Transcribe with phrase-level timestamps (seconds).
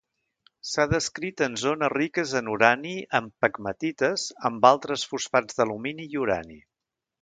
[0.69, 6.63] S’ha descrit en zones riques en urani en pegmatites amb altres fosfats d’alumini i urani.